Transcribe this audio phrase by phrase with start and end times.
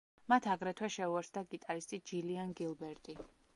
[0.31, 3.19] მათ აგრეთვე შეუერთდა გიტარისტი ჯილიან გილბერტი.